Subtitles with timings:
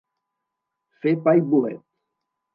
[1.03, 1.85] Fer pa i bolet.